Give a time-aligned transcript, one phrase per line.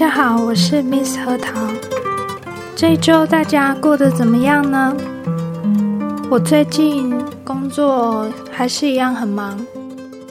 [0.00, 1.52] 大家好，我是 Miss 核桃。
[2.74, 4.96] 这一周大家过得怎么样呢？
[6.30, 9.60] 我最近工作还是一样很忙，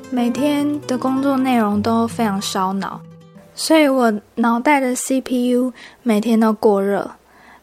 [0.10, 3.00] 每天的工作内容都非常烧脑，
[3.54, 7.12] 所以我脑袋的 CPU 每天都过热，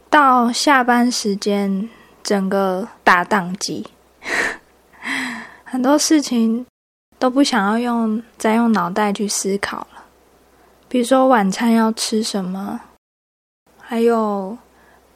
[0.08, 1.88] 到下班时间
[2.22, 3.84] 整个大宕机，
[5.64, 6.64] 很多事情
[7.18, 9.84] 都不想要用再用脑袋去思考。
[10.96, 12.80] 比如说晚餐要吃什么，
[13.78, 14.56] 还有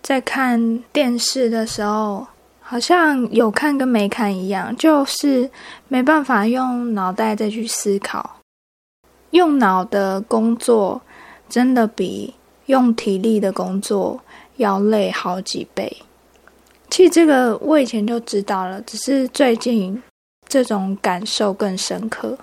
[0.02, 2.26] 在看电视的时候，
[2.60, 5.50] 好像有看跟没看一样，就是
[5.88, 8.40] 没办法用脑袋再去思考。
[9.30, 11.00] 用脑的工作
[11.48, 12.34] 真的比
[12.66, 14.20] 用体力的工作
[14.56, 15.90] 要累好几倍。
[16.90, 20.02] 其实这个我以前就知道了，只是最近
[20.46, 22.37] 这种感受更深刻。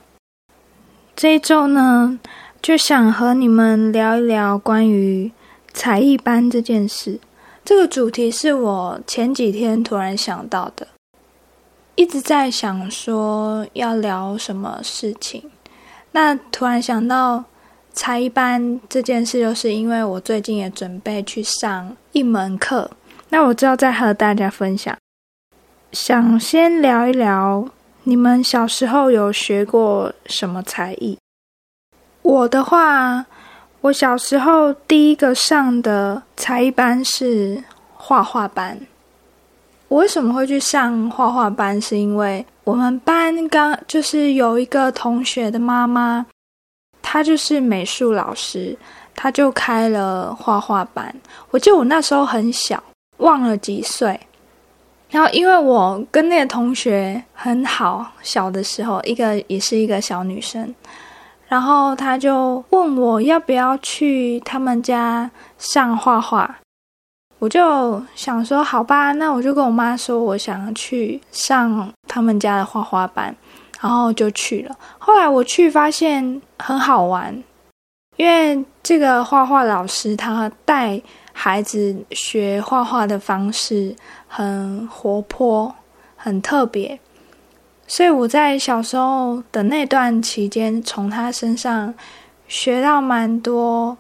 [1.16, 2.20] 这一周呢？
[2.62, 5.32] 就想和你们聊一聊关于
[5.74, 7.20] 才艺班这件事。
[7.64, 10.88] 这个主题是我前几天突然想到的，
[11.96, 15.50] 一直在想说要聊什么事情。
[16.12, 17.44] 那突然想到
[17.94, 22.90] 才艺班这件事，就是因为我最近也准备去上一门课。
[23.30, 24.98] 那我之后再和大家分享，
[25.92, 27.68] 想先聊一聊
[28.04, 31.18] 你们小时候有学过什么才艺？
[32.28, 33.26] 我的话，
[33.80, 37.64] 我小时候第一个上的才艺班是
[37.96, 38.78] 画画班。
[39.88, 41.80] 我为什么会去上画画班？
[41.80, 46.26] 是因为我们班刚就是有一个同学的妈妈，
[47.02, 48.78] 她就是美术老师，
[49.16, 51.16] 她就开了画画班。
[51.52, 52.84] 我记得我那时候很小，
[53.20, 54.20] 忘了几岁。
[55.10, 60.76] 然后因为我跟那个同学很好，小的时候，一个也是一个小女生。
[61.48, 66.56] 然后他就问我要不要去他们家上画画，
[67.40, 73.34] 我就想说好吧，那我就跟我妈说我想去上他们家的画画班，
[73.80, 74.76] 然后就去了。
[74.98, 77.44] 后来我去发现很好玩，
[78.18, 83.96] 因为这个画画老师他带孩子学画画的方式
[84.28, 85.74] 很活泼，
[86.18, 87.00] 很特别。
[87.88, 91.94] 所以我在小时候的那段期间，从他身上
[92.48, 93.98] 学到蛮多，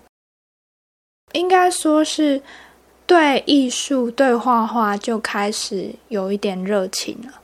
[1.31, 2.41] 应该说是
[3.05, 7.39] 对艺术、对画画就开始有一点热情了。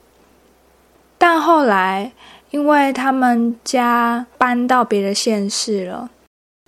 [1.18, 2.12] 但后来，
[2.52, 6.10] 因为他们家搬到别的县市了，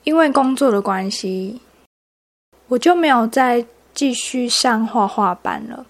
[0.04, 1.60] 因为工作的关系，
[2.70, 5.86] 我就没有再继续上画画班了。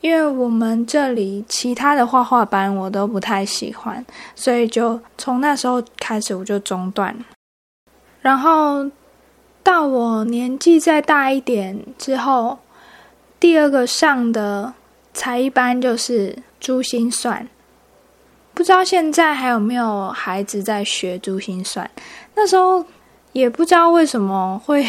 [0.00, 7.14] 因为我们这里其他的画画班我都不太喜欢，所以就从那时候开始我就中断。
[8.20, 8.90] 然后
[9.62, 12.58] 到我年纪再大一点之后，
[13.38, 14.72] 第二个上的
[15.12, 17.46] 才艺班就是珠心算。
[18.52, 21.90] 不知道现在还有没有孩子在学珠心算？
[22.34, 22.84] 那时候
[23.32, 24.86] 也不知道为什么会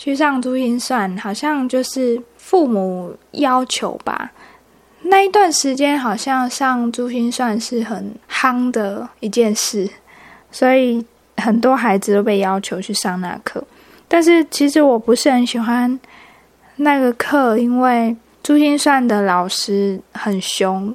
[0.00, 2.18] 去上珠心算，好像就是。
[2.50, 4.32] 父母要求吧，
[5.02, 9.88] 那一段时间好像上珠心算是很夯的一件事，
[10.50, 11.06] 所以
[11.36, 13.62] 很多孩子都被要求去上那课。
[14.08, 16.00] 但是其实我不是很喜欢
[16.74, 20.92] 那个课，因为珠心算的老师很凶，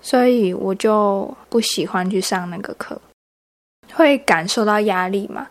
[0.00, 2.98] 所以我就不喜欢去上那个课，
[3.92, 5.48] 会感受到压力嘛？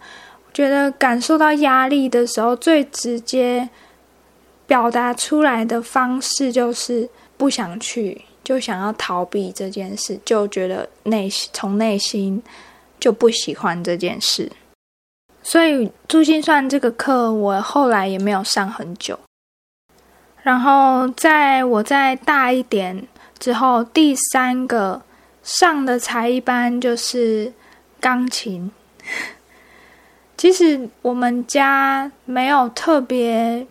[0.54, 3.70] 觉得感受到压力的时候，最直接。
[4.68, 12.42] 表达出来的方式就是不想去，就想要逃避这件事，就觉得内从内心
[12.98, 14.50] 就不喜欢这件事。
[15.44, 19.20] 所以珠心算这个课，我后来也没有上很久。
[20.42, 23.06] 然后在我再大一点
[23.40, 25.02] 之后，第三个
[25.44, 27.52] 上的才艺班就是
[28.00, 28.72] 钢琴。
[30.42, 33.68] 其实我们家没有特别。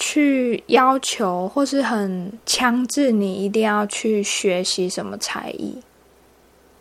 [0.00, 5.82] 去要求或是很强制你一定要去学习什么才艺？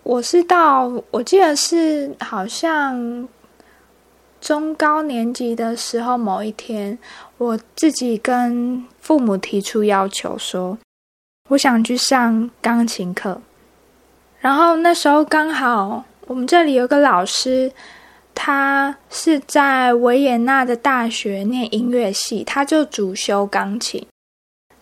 [0.04, 3.28] 我是到我记得是好像
[4.40, 6.96] 中高年级的时候，某一天
[7.40, 10.78] 我自己跟父母提出要求，说
[11.50, 13.42] 我想去上钢琴课。
[14.40, 17.72] 然后那时候刚好我们这里有个老师。
[18.40, 24.06] 他是在维也纳的大学念音乐系，他就主修钢琴。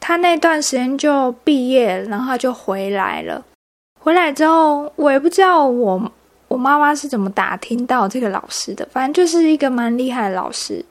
[0.02, 3.44] 他那段时间就毕业，然后就回来了。
[4.02, 6.12] 回来之后，我也不知道我
[6.50, 10.84] 我妈妈是怎么打听到这个老师的，反正就是一个蛮厉害的老师。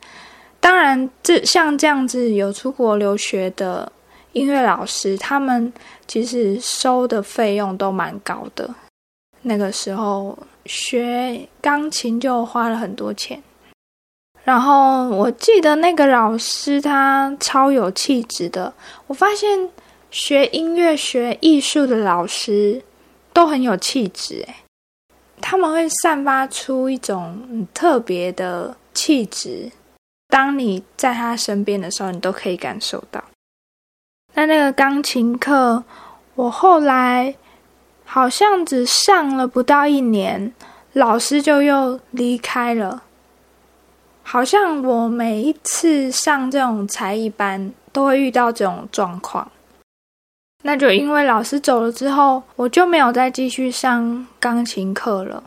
[0.59, 3.93] 当然，这像这样子有出国留学的
[4.33, 5.71] 音乐老师，他们
[6.09, 8.75] 其实收的费用都蛮高的。
[9.43, 13.43] 那个时候学钢琴就花了很多钱。
[14.45, 18.73] 然后我记得那个老师他超有气质的。
[19.07, 19.71] 我发现
[20.11, 22.83] 学音乐、学艺术的老师
[23.33, 24.55] 都很有气质，诶，
[25.41, 29.73] 他们会散发出一种特别的气质。
[30.29, 33.23] 当你在他身边的时候，你都可以感受到。
[34.35, 35.85] 那那个钢琴课，
[36.35, 37.35] 我后来
[38.15, 40.55] 好像只上了不到一年，
[40.93, 43.03] 老师就又离开了。
[44.23, 49.51] 好像我每一次上这种才艺班都会遇到这种状况，
[50.63, 55.43] 那就因为老师走了之后，我就没有再继续上钢琴课了。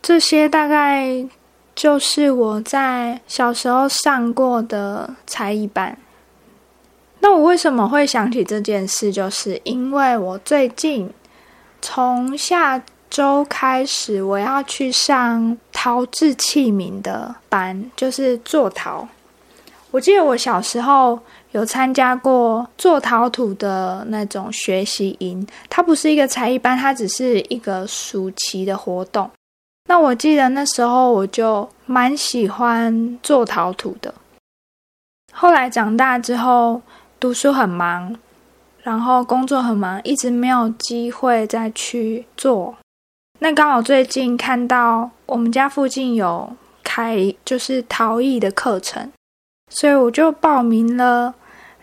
[0.00, 1.26] 这些大概
[1.74, 5.98] 就是我在小时候上过的才艺班。
[7.18, 9.12] 那我为什么会想起这件事？
[9.12, 11.10] 就是因为我最近
[11.82, 12.82] 从下。
[13.12, 19.06] 周开始，我要去上陶制器皿的班，就是做陶。
[19.90, 21.18] 我记得我小时候
[21.50, 29.30] 有参加过做陶土的那种学习营，它不是一个才艺班，它只是一个暑期的活动。
[29.90, 34.14] 那我记得那时候我就蛮喜欢做陶土的。
[35.34, 36.80] 后来长大之后，
[37.20, 38.16] 读书很忙，
[38.82, 42.74] 然后工作很忙，一直没有机会再去做。
[43.38, 46.52] 那刚好最近看到我们家附近有
[46.82, 49.10] 开就是陶艺的课程，
[49.70, 51.34] 所以我就报名了。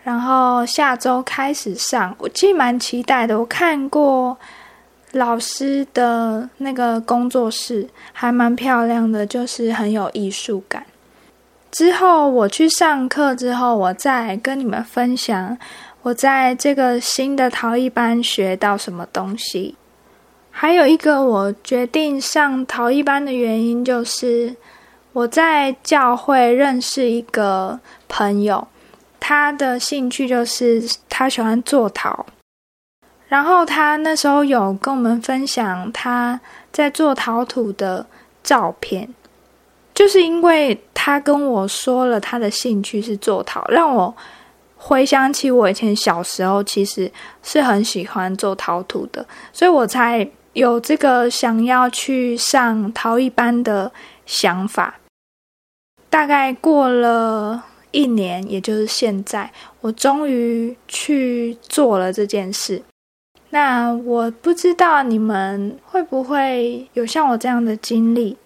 [0.02, 3.38] 然后下周开始上，我其实蛮期待的。
[3.38, 4.36] 我看过
[5.12, 10.86] 老师的那个工作室，还蛮漂亮的，就是很有艺术感。
[11.70, 15.56] 之后我去上课之后，我再跟你们分享
[16.02, 19.76] 我在这个新的陶艺班学到什么东西。
[20.50, 24.54] 还有一个我决定上陶艺班的原因，就是
[25.12, 28.66] 我在教会认识一个朋友，
[29.18, 32.26] 他的兴趣就是他喜欢做陶，
[33.28, 36.40] 然后他那时候有跟我们分享他
[36.72, 38.04] 在做陶土的
[38.42, 39.08] 照片，
[39.94, 44.14] 就是因为他跟我说了他的兴趣是做陶，让我
[44.82, 47.12] 回想起我以前小时候其实
[47.42, 50.28] 是很喜欢做陶土的，所以我才。
[50.52, 53.92] 有这个想要去上陶艺班的
[54.26, 54.98] 想法，
[56.10, 62.82] 大概过了一年，也就是现在，我终于去做了这件事。
[63.50, 68.36] 那我不知道你们会不会有像我这样的经历，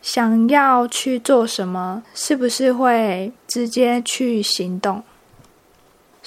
[0.00, 5.04] 想要去做什么，是不是会直接去行动？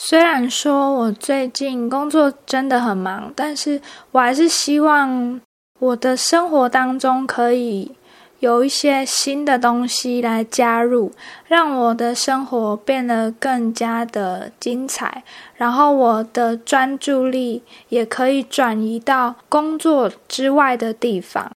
[0.01, 3.81] 虽然说我最近工作真的很忙，但是
[4.12, 5.42] 我还是希望
[5.78, 7.92] 我的生活当中可以
[8.40, 11.12] 有一些新的东西来加入，
[11.48, 15.21] 让我的生活变得更加的精彩。
[15.56, 21.52] 然后我的专注力也可以转移到工作之外的地方，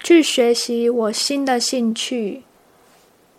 [0.00, 2.42] 去学习我新的兴趣。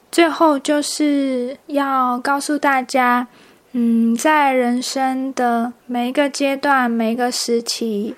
[0.09, 3.27] 最后就是要告诉大家。
[3.71, 8.15] 嗯，在人生的每一个阶段、每一个时期，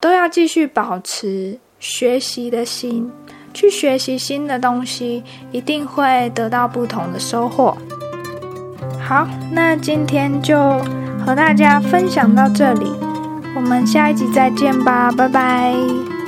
[0.00, 3.10] 都要继续保持学习的心，
[3.54, 7.76] 去学习新的东西，一定会得到不同的收获。
[9.00, 10.80] 好，那今天就
[11.24, 12.90] 和大家分享到这里，
[13.54, 16.19] 我们下一集再见吧，拜拜。